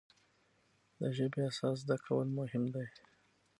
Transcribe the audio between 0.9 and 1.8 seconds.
د ژبې اساس